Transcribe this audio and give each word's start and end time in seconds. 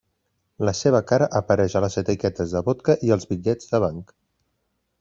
La 0.67 0.71
seva 0.79 1.01
cara 1.11 1.27
apareix 1.41 1.75
a 1.75 1.83
les 1.85 1.99
etiquetes 2.03 2.55
de 2.57 2.63
vodka 2.71 2.97
i 3.09 3.15
als 3.17 3.31
bitllets 3.35 3.73
de 3.75 3.83
banc. 3.85 4.19